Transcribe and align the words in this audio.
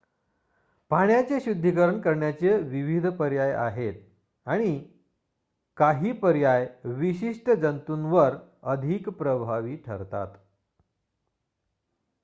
पाण्याचे 0.91 1.39
शुद्धीकरण 1.39 1.99
करण्याचे 2.01 2.57
विविध 2.59 3.07
पर्याय 3.07 3.51
आहेत 3.53 3.93
काही 5.77 6.11
पर्याय 6.11 6.67
विशिष्ट 6.83 7.49
जंतुंवर 7.51 8.35
अधिक 8.63 9.09
प्रभावी 9.09 9.75
ठरतात 9.75 10.37